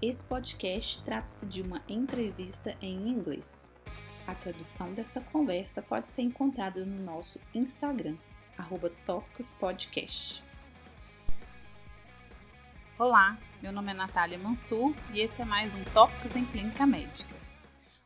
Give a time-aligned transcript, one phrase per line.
[0.00, 3.68] Esse podcast trata-se de uma entrevista em inglês.
[4.28, 8.16] A tradução dessa conversa pode ser encontrada no nosso Instagram,
[9.04, 10.40] tópicospodcast.
[12.96, 17.34] Olá, meu nome é Natália Mansur e esse é mais um Tópicos em Clínica Médica.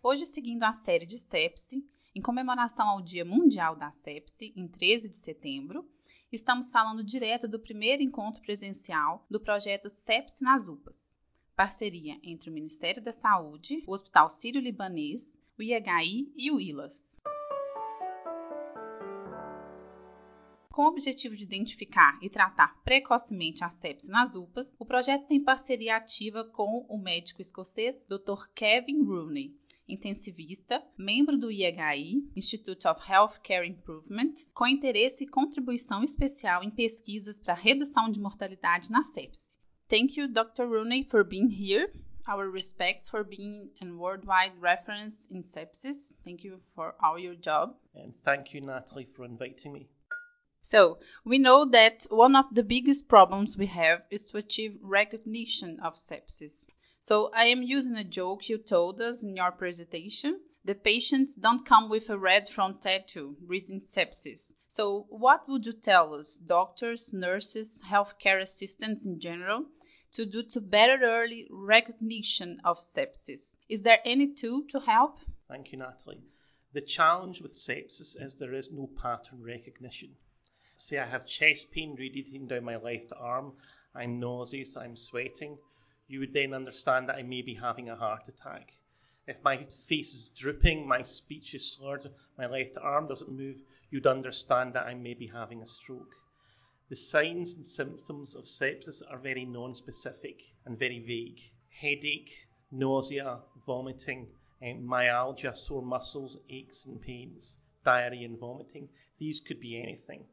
[0.00, 1.84] Hoje, seguindo a série de sepse,
[2.14, 5.84] em comemoração ao Dia Mundial da Sepse, em 13 de setembro,
[6.30, 10.99] estamos falando direto do primeiro encontro presencial do projeto Sepse nas UPAs,
[11.60, 17.20] parceria entre o Ministério da Saúde, o Hospital Sírio-Libanês, o IHI e o ILAS.
[20.72, 25.44] Com o objetivo de identificar e tratar precocemente a sepse nas UPAs, o projeto tem
[25.44, 28.48] parceria ativa com o médico escocês Dr.
[28.54, 29.54] Kevin Rooney,
[29.86, 37.38] intensivista, membro do IHI, Institute of Healthcare Improvement, com interesse e contribuição especial em pesquisas
[37.38, 39.60] para redução de mortalidade na sepse.
[39.90, 40.68] Thank you, Dr.
[40.68, 41.88] Rooney, for being here.
[42.28, 46.12] Our respect for being a worldwide reference in sepsis.
[46.24, 47.74] Thank you for all your job.
[47.96, 49.88] And thank you, Natalie, for inviting me.
[50.62, 55.80] So, we know that one of the biggest problems we have is to achieve recognition
[55.80, 56.66] of sepsis.
[57.00, 60.38] So I am using a joke you told us in your presentation.
[60.64, 64.52] The patients don't come with a red front tattoo written sepsis.
[64.68, 69.66] So what would you tell us, doctors, nurses, healthcare assistants in general,
[70.12, 73.56] to do to better early recognition of sepsis?
[73.68, 75.18] Is there any tool to help?
[75.48, 76.22] Thank you, Natalie.
[76.72, 80.16] The challenge with sepsis is there is no pattern recognition.
[80.76, 83.52] Say I have chest pain radiating down my left arm,
[83.94, 85.58] I'm nauseous, I'm sweating
[86.10, 88.72] you would then understand that I may be having a heart attack.
[89.28, 94.08] If my face is drooping, my speech is slurred, my left arm doesn't move, you'd
[94.08, 96.12] understand that I may be having a stroke.
[96.90, 101.40] The signs and symptoms of sepsis are very non-specific and very vague.
[101.68, 104.26] Headache, nausea, vomiting,
[104.60, 108.88] um, myalgia, sore muscles, aches and pains, diarrhea and vomiting.
[109.18, 110.26] These could be anything.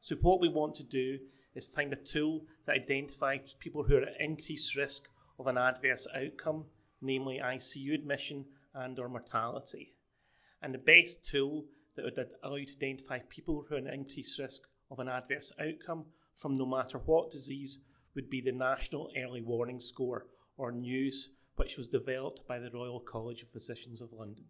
[0.00, 1.20] So what we want to do
[1.54, 5.08] is find a tool that identifies people who are at increased risk
[5.38, 6.66] of an adverse outcome,
[7.00, 9.94] namely ICU admission and or mortality.
[10.60, 14.40] And the best tool that would allow you to identify people who are at increased
[14.40, 17.78] risk of an adverse outcome from no matter what disease
[18.14, 23.00] would be the National Early Warning Score, or NEWS, which was developed by the Royal
[23.00, 24.44] College of Physicians of London.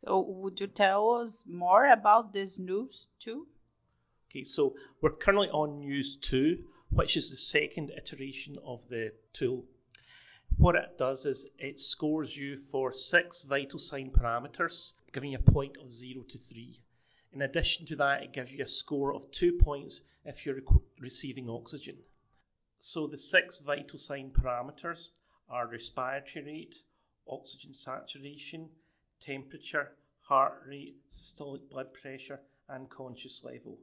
[0.00, 3.46] So, would you tell us more about this NEWS too?
[4.30, 9.64] Okay, so we're currently on NEWS 2, which is the second iteration of the tool.
[10.56, 15.50] What it does is it scores you for six vital sign parameters, giving you a
[15.50, 16.80] point of 0 to 3.
[17.32, 20.62] In addition to that, it gives you a score of two points if you're
[20.98, 21.96] receiving oxygen.
[22.80, 25.10] So the six vital sign parameters
[25.48, 26.82] are respiratory rate,
[27.28, 28.68] oxygen saturation,
[29.20, 29.92] temperature,
[30.22, 33.78] heart rate, systolic blood pressure, and conscious level.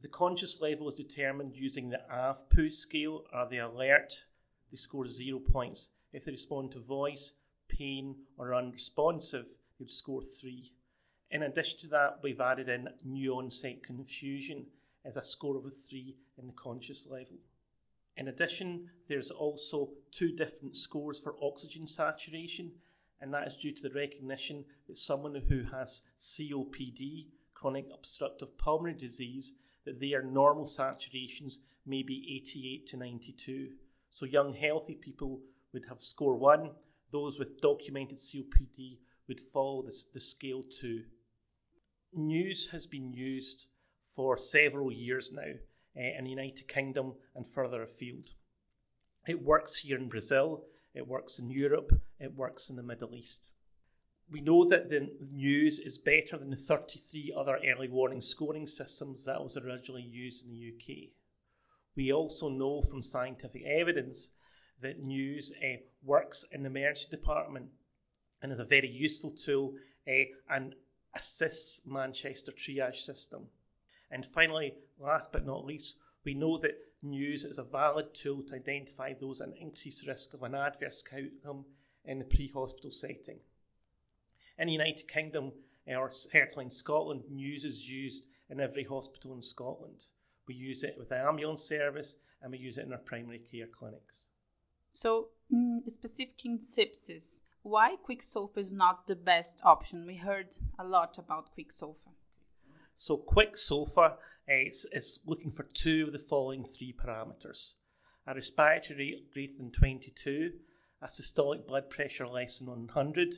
[0.00, 3.24] The conscious level is determined using the AVPU scale.
[3.32, 4.24] Are they alert?
[4.70, 5.88] They score zero points.
[6.12, 7.32] If they respond to voice,
[7.66, 9.46] pain, or unresponsive,
[9.78, 10.72] they'd score three.
[11.30, 14.66] In addition to that, we've added in new onset confusion
[15.04, 17.36] as a score of a three in the conscious level.
[18.16, 22.72] In addition, there's also two different scores for oxygen saturation,
[23.20, 28.98] and that is due to the recognition that someone who has COPD, chronic obstructive pulmonary
[28.98, 29.52] disease,
[29.84, 33.72] that their normal saturations may be 88 to 92.
[34.10, 35.42] So young healthy people
[35.74, 36.70] would have score 1,
[37.10, 41.04] those with documented COPD would follow this, the scale 2.
[42.18, 43.66] NEWS has been used
[44.16, 45.52] for several years now
[45.96, 48.28] uh, in the United Kingdom and further afield.
[49.28, 50.64] It works here in Brazil,
[50.94, 53.52] it works in Europe, it works in the Middle East.
[54.32, 59.24] We know that the NEWS is better than the 33 other early warning scoring systems
[59.26, 61.10] that was originally used in the UK.
[61.94, 64.30] We also know from scientific evidence
[64.80, 67.70] that NEWS uh, works in the emergency department
[68.42, 69.76] and is a very useful tool
[70.08, 70.74] uh, and
[71.14, 73.48] assists Manchester triage system.
[74.10, 78.56] And finally, last but not least, we know that NEWS is a valid tool to
[78.56, 81.64] identify those at increased risk of an adverse outcome
[82.04, 83.38] in the pre-hospital setting.
[84.58, 85.52] In the United Kingdom,
[85.86, 90.04] or certainly in Scotland, NEWS is used in every hospital in Scotland.
[90.46, 93.66] We use it with the ambulance service and we use it in our primary care
[93.66, 94.26] clinics.
[94.92, 100.06] So, mm, specific in sepsis, why Qsofa is not the best option?
[100.06, 100.48] We heard
[100.78, 102.12] a lot about Qsofa.
[102.96, 104.16] So, Qsofa
[104.48, 107.74] is, is looking for two of the following three parameters
[108.26, 110.52] a respiratory rate greater than 22,
[111.02, 113.34] a systolic blood pressure less than 100,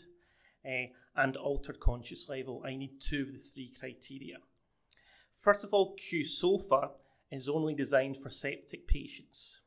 [0.64, 0.68] uh,
[1.16, 2.62] and altered conscious level.
[2.64, 4.38] I need two of the three criteria.
[5.38, 6.90] First of all, Qsofa
[7.30, 9.60] is only designed for septic patients.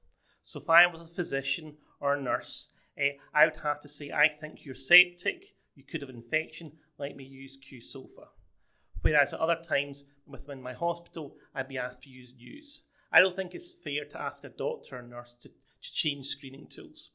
[0.46, 4.12] So if I was a physician or a nurse, uh, I would have to say,
[4.12, 8.28] I think you're septic, you could have infection, let me use Qsofa.
[9.02, 12.82] Whereas at other times within my hospital, I'd be asked to use News.
[13.12, 16.68] I don't think it's fair to ask a doctor or nurse to, to change screening
[16.68, 17.10] tools.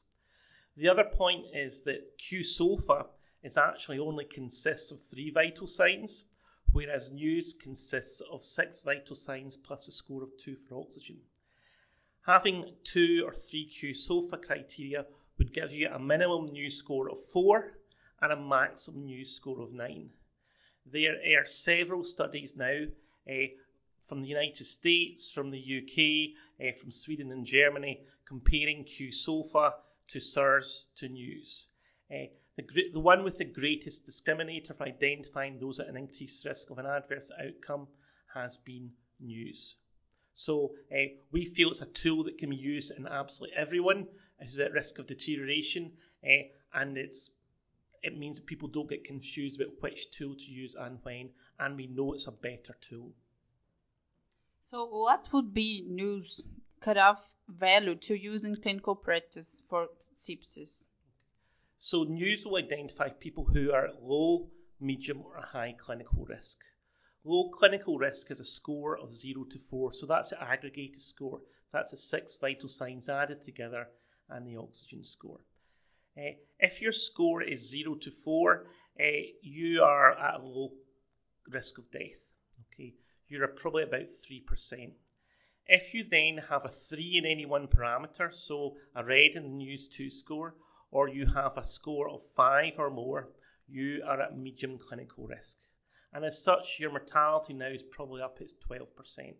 [0.77, 3.07] The other point is that Qsofa
[3.43, 6.25] is actually only consists of three vital signs,
[6.71, 11.17] whereas News consists of six vital signs plus a score of two for oxygen.
[12.25, 15.05] Having two or three Qsofa criteria
[15.39, 17.71] would give you a minimum News score of four
[18.21, 20.09] and a maximum News score of nine.
[20.85, 22.83] There are several studies now
[23.29, 23.47] uh,
[24.07, 29.73] from the United States, from the UK, uh, eh, from Sweden and Germany comparing Qsofa
[30.09, 31.67] to SIRS to News.
[32.11, 32.25] Uh,
[32.57, 36.79] the, the one with the greatest discriminator for identifying those at an increased risk of
[36.79, 37.87] an adverse outcome
[38.33, 39.75] has been news.
[40.33, 44.07] So uh, we feel it's a tool that can be used in absolutely everyone
[44.41, 45.91] who's at risk of deterioration,
[46.23, 46.43] uh,
[46.73, 47.31] and it's
[48.01, 51.75] it means that people don't get confused about which tool to use and when, and
[51.75, 53.11] we know it's a better tool.
[54.63, 56.45] So, what would be news
[56.79, 60.87] cutoff value to use in clinical practice for sepsis?
[61.77, 64.49] So news will identify people who are at low,
[64.79, 66.59] medium or high clinical risk.
[67.23, 71.41] Low clinical risk is a score of 0 to 4, so that's an aggregated score.
[71.71, 73.87] That's the six vital signs added together
[74.29, 75.39] and the oxygen score.
[76.17, 78.65] Uh, if your score is 0 to 4,
[78.99, 79.03] uh,
[79.41, 80.71] you are at a low
[81.49, 82.29] risk of death.
[82.73, 82.93] Okay,
[83.27, 84.91] You're probably about 3%.
[85.67, 89.49] If you then have a 3 in any one parameter, so a red in the
[89.49, 90.55] News 2 score,
[90.91, 93.29] or you have a score of 5 or more,
[93.67, 95.57] you are at medium clinical risk.
[96.11, 99.35] And as such, your mortality now is probably up at 12%.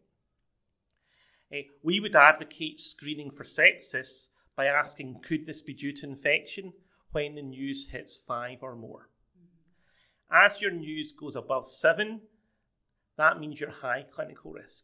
[1.52, 6.06] Uh, eh, we would advocate screening for sepsis by asking, could this be due to
[6.06, 6.74] infection
[7.14, 9.08] when the news hits 5 or more?
[10.30, 12.20] As your news goes above 7,
[13.16, 14.84] that means you're high clinical risk.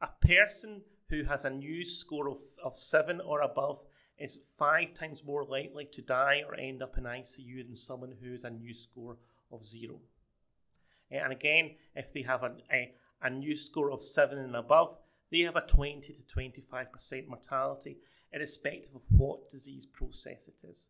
[0.00, 3.80] A person who has a news score of, of 7 or above
[4.16, 8.30] is five times more likely to die or end up in ICU than someone who
[8.30, 9.16] has a news score
[9.50, 9.98] of zero.
[11.10, 14.96] Eh, and again, if they have a, a, a news score of seven and above,
[15.32, 17.98] they have a 20 to 25% mortality,
[18.32, 20.88] irrespective of what disease process it is.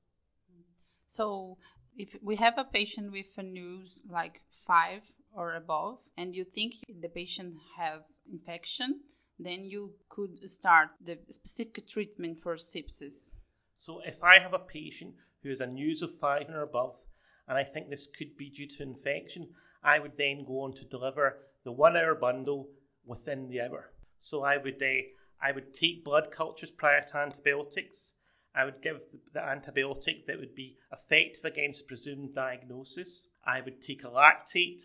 [1.07, 1.59] So,
[1.97, 5.03] if we have a patient with a news like five
[5.33, 9.01] or above, and you think the patient has infection,
[9.39, 13.35] then you could start the specific treatment for sepsis.
[13.77, 16.97] So if I have a patient who has a news of five and above,
[17.49, 19.49] and I think this could be due to infection,
[19.83, 22.69] I would then go on to deliver the one hour bundle
[23.07, 23.91] within the hour.
[24.21, 25.03] So I would uh,
[25.43, 28.13] I would take blood cultures prior to antibiotics.
[28.55, 29.01] I would give
[29.33, 33.25] the, antibiotic that would be effective against presumed diagnosis.
[33.45, 34.83] I would take a lactate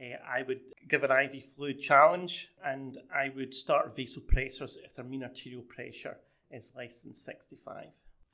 [0.00, 5.04] uh, I would give an IV fluid challenge and I would start vasopressors if their
[5.04, 6.16] mean arterial pressure
[6.50, 7.86] is less than 65.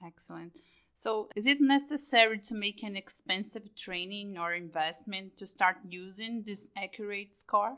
[0.05, 0.53] Excellent.
[0.95, 6.71] So, is it necessary to make an expensive training or investment to start using this
[6.77, 7.77] accurate score?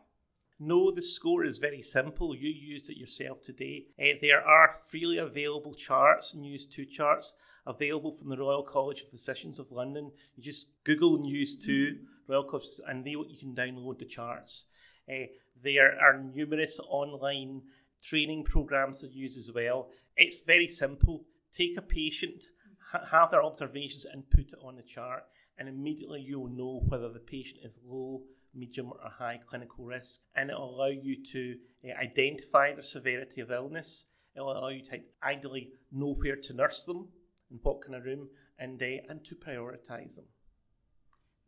[0.60, 2.34] No, the score is very simple.
[2.34, 3.86] You used it yourself today.
[3.96, 7.32] Uh, there are freely available charts, News 2 charts,
[7.64, 10.10] available from the Royal College of Physicians of London.
[10.34, 14.64] You just Google News 2 Royal College, and they, you can download the charts.
[15.08, 15.26] Uh,
[15.62, 17.62] there are numerous online
[18.02, 19.90] training programs to use as well.
[20.16, 21.24] It's very simple.
[21.52, 22.42] Take a patient,
[22.90, 25.24] ha- have their observations, and put it on the chart,
[25.58, 28.22] and immediately you will know whether the patient is low,
[28.54, 33.40] medium, or high clinical risk, and it will allow you to uh, identify the severity
[33.40, 34.06] of illness.
[34.34, 37.08] It will allow you to ideally know where to nurse them
[37.50, 38.28] in what kind of room,
[38.58, 40.26] and uh, and to prioritise them.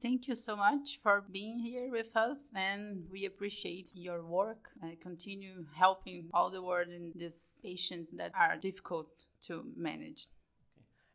[0.02, 4.70] Thank you so much for being here with us, and we appreciate your work.
[5.02, 9.08] continue helping all the world in these patients that are difficult
[9.42, 10.26] to manage.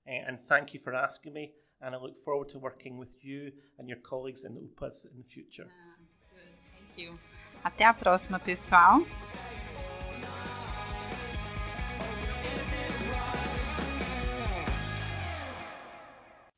[0.07, 0.23] Okay.
[0.27, 3.89] And thank you for asking me, and I look forward to working with you and
[3.89, 5.67] your colleagues in UPAS in the future.
[5.67, 5.95] Ah,
[6.31, 6.55] good.
[6.71, 7.19] Thank you.
[7.63, 9.01] Até a próxima, pessoal.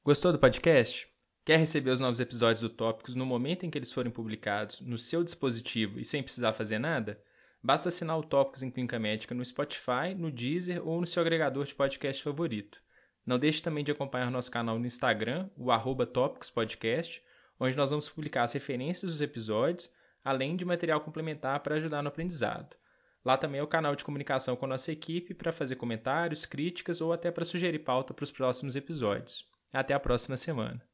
[0.03, 1.07] Gostou do podcast?
[1.45, 4.97] Quer receber os novos episódios do Tópicos no momento em que eles forem publicados, no
[4.97, 7.21] seu dispositivo e sem precisar fazer nada?
[7.63, 11.63] Basta assinar o Tópicos em Clínica Médica no Spotify, no Deezer ou no seu agregador
[11.63, 12.81] de podcast favorito.
[13.27, 16.09] Não deixe também de acompanhar nosso canal no Instagram, o arroba
[16.55, 17.21] Podcast,
[17.59, 19.91] onde nós vamos publicar as referências dos episódios,
[20.23, 22.77] além de material complementar para ajudar no aprendizado.
[23.25, 27.01] Lá também é o canal de comunicação com a nossa equipe para fazer comentários, críticas
[27.01, 29.45] ou até para sugerir pauta para os próximos episódios.
[29.73, 30.86] Até a próxima semana.